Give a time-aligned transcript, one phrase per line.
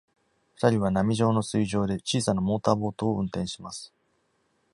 [0.55, 3.93] 二人は波状の水上で小さなモーターボートを運転します。